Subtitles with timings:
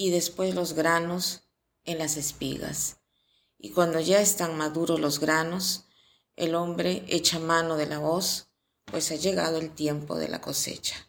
[0.00, 1.42] y después los granos
[1.84, 3.02] en las espigas.
[3.58, 5.84] Y cuando ya están maduros los granos,
[6.36, 8.48] el hombre echa mano de la voz,
[8.86, 11.06] pues ha llegado el tiempo de la cosecha.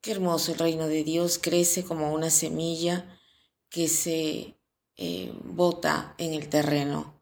[0.00, 3.20] Qué hermoso el reino de Dios crece como una semilla
[3.68, 4.56] que se
[4.96, 7.20] eh, bota en el terreno.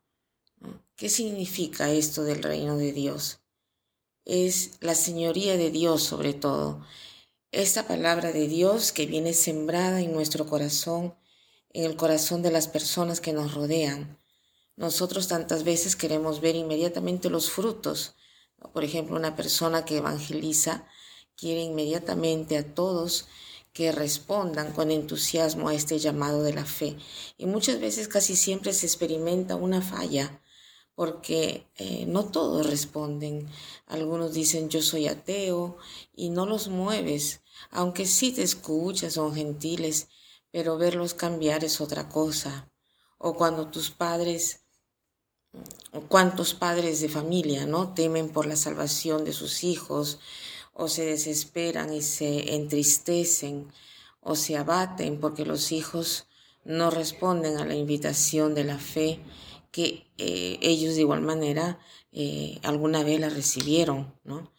[0.95, 3.41] ¿Qué significa esto del reino de Dios?
[4.25, 6.87] Es la señoría de Dios sobre todo,
[7.55, 11.15] esta palabra de Dios que viene sembrada en nuestro corazón,
[11.73, 14.19] en el corazón de las personas que nos rodean.
[14.77, 18.17] Nosotros tantas veces queremos ver inmediatamente los frutos.
[18.73, 20.87] Por ejemplo, una persona que evangeliza
[21.37, 23.27] quiere inmediatamente a todos
[23.73, 26.97] que respondan con entusiasmo a este llamado de la fe.
[27.39, 30.41] Y muchas veces casi siempre se experimenta una falla
[30.95, 33.49] porque eh, no todos responden.
[33.87, 35.77] Algunos dicen yo soy ateo
[36.15, 40.09] y no los mueves, aunque sí te escuchas, son gentiles,
[40.51, 42.71] pero verlos cambiar es otra cosa.
[43.19, 44.61] O cuando tus padres,
[46.09, 47.95] cuántos padres de familia, ¿no?
[47.95, 50.19] Temen por la salvación de sus hijos,
[50.73, 53.73] o se desesperan y se entristecen,
[54.21, 56.27] o se abaten porque los hijos
[56.65, 59.21] no responden a la invitación de la fe
[59.75, 61.81] que eh, ellos de igual manera
[62.13, 64.53] eh, alguna vez la recibieron, ¿no?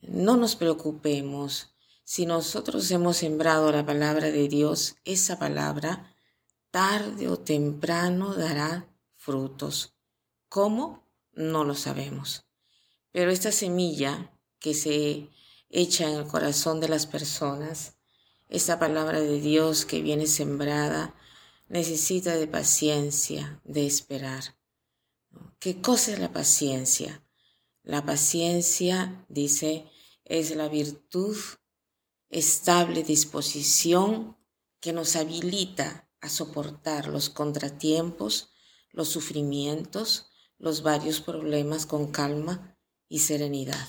[0.00, 1.74] No nos preocupemos.
[2.04, 6.14] Si nosotros hemos sembrado la palabra de Dios, esa palabra
[6.70, 9.96] tarde o temprano dará frutos.
[10.48, 11.04] ¿Cómo?
[11.32, 12.44] No lo sabemos.
[13.10, 15.30] Pero esta semilla que se
[15.68, 17.96] echa en el corazón de las personas,
[18.48, 21.12] esta palabra de Dios que viene sembrada,
[21.74, 24.56] necesita de paciencia, de esperar.
[25.58, 27.26] ¿Qué cosa es la paciencia?
[27.82, 29.90] La paciencia, dice,
[30.24, 31.36] es la virtud,
[32.30, 34.36] estable disposición
[34.78, 38.50] que nos habilita a soportar los contratiempos,
[38.92, 43.88] los sufrimientos, los varios problemas con calma y serenidad.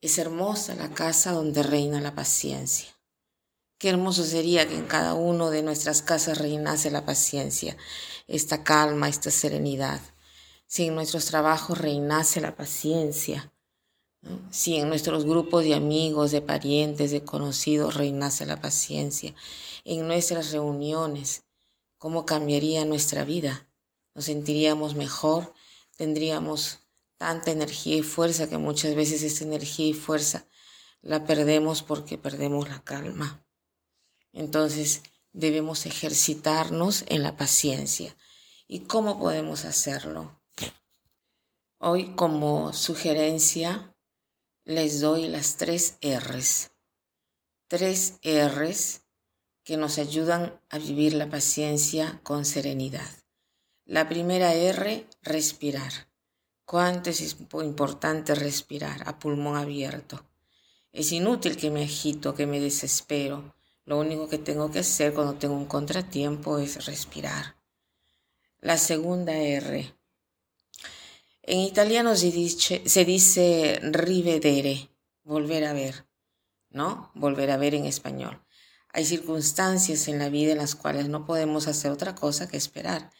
[0.00, 2.97] Es hermosa la casa donde reina la paciencia.
[3.78, 7.76] Qué hermoso sería que en cada uno de nuestras casas reinase la paciencia,
[8.26, 10.00] esta calma, esta serenidad.
[10.66, 13.52] Si en nuestros trabajos reinase la paciencia,
[14.50, 19.32] si en nuestros grupos de amigos, de parientes, de conocidos reinase la paciencia,
[19.84, 21.44] en nuestras reuniones,
[21.98, 23.68] ¿cómo cambiaría nuestra vida?
[24.12, 25.54] Nos sentiríamos mejor,
[25.96, 26.80] tendríamos
[27.16, 30.48] tanta energía y fuerza que muchas veces esta energía y fuerza
[31.00, 33.44] la perdemos porque perdemos la calma.
[34.38, 38.16] Entonces debemos ejercitarnos en la paciencia.
[38.68, 40.40] ¿Y cómo podemos hacerlo?
[41.78, 43.96] Hoy como sugerencia
[44.64, 46.70] les doy las tres R's.
[47.66, 49.00] Tres R's
[49.64, 53.10] que nos ayudan a vivir la paciencia con serenidad.
[53.86, 55.92] La primera R, respirar.
[56.64, 60.24] ¿Cuánto es importante respirar a pulmón abierto?
[60.92, 63.57] Es inútil que me agito, que me desespero
[63.88, 67.56] lo único que tengo que hacer cuando tengo un contratiempo es respirar.
[68.60, 69.94] La segunda R.
[71.40, 74.90] En italiano se dice, se dice rivedere,
[75.22, 76.06] volver a ver,
[76.68, 77.10] ¿no?
[77.14, 78.44] Volver a ver en español.
[78.92, 83.10] Hay circunstancias en la vida en las cuales no podemos hacer otra cosa que esperar,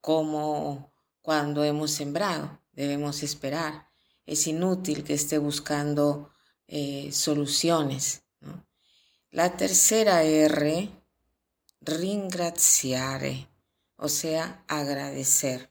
[0.00, 3.90] como cuando hemos sembrado, debemos esperar.
[4.24, 6.30] Es inútil que esté buscando
[6.68, 8.25] eh, soluciones.
[9.30, 10.88] La tercera R,
[11.80, 13.48] ringraziare,
[13.96, 15.70] o sea, agradecer,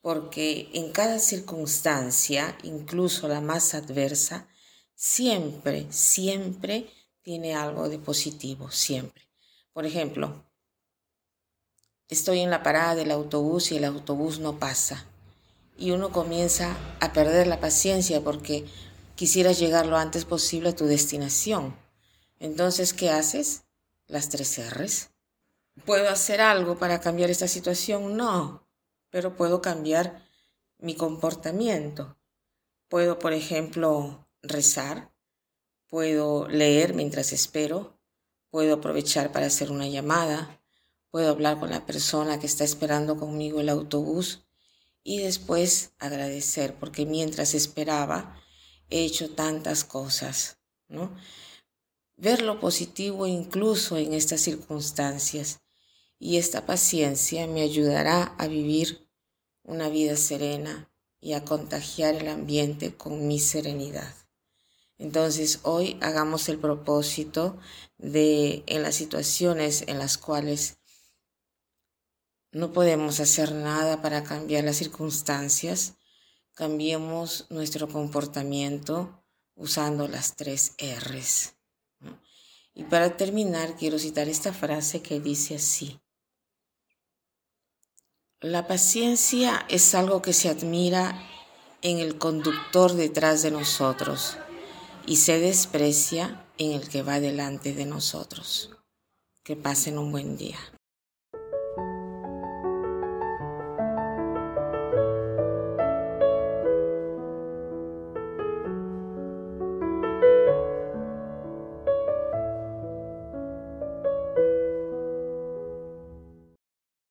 [0.00, 4.48] porque en cada circunstancia, incluso la más adversa,
[4.94, 6.90] siempre, siempre
[7.22, 9.28] tiene algo de positivo, siempre.
[9.72, 10.44] Por ejemplo,
[12.08, 15.06] estoy en la parada del autobús y el autobús no pasa.
[15.76, 18.66] Y uno comienza a perder la paciencia porque
[19.16, 21.76] quisieras llegar lo antes posible a tu destinación.
[22.40, 23.64] Entonces, ¿qué haces?
[24.06, 25.10] Las tres R's.
[25.84, 28.16] ¿Puedo hacer algo para cambiar esta situación?
[28.16, 28.66] No,
[29.10, 30.26] pero puedo cambiar
[30.78, 32.16] mi comportamiento.
[32.88, 35.12] Puedo, por ejemplo, rezar,
[35.86, 38.00] puedo leer mientras espero,
[38.48, 40.62] puedo aprovechar para hacer una llamada,
[41.10, 44.46] puedo hablar con la persona que está esperando conmigo el autobús
[45.02, 48.40] y después agradecer, porque mientras esperaba
[48.88, 50.58] he hecho tantas cosas,
[50.88, 51.14] ¿no?
[52.20, 55.60] Ver lo positivo incluso en estas circunstancias
[56.18, 59.08] y esta paciencia me ayudará a vivir
[59.62, 64.14] una vida serena y a contagiar el ambiente con mi serenidad.
[64.98, 67.58] Entonces hoy hagamos el propósito
[67.96, 70.76] de en las situaciones en las cuales
[72.52, 75.94] no podemos hacer nada para cambiar las circunstancias,
[76.52, 79.24] cambiemos nuestro comportamiento
[79.54, 81.54] usando las tres R's.
[82.74, 86.00] Y para terminar, quiero citar esta frase que dice así.
[88.40, 91.20] La paciencia es algo que se admira
[91.82, 94.36] en el conductor detrás de nosotros
[95.06, 98.70] y se desprecia en el que va delante de nosotros.
[99.42, 100.58] Que pasen un buen día.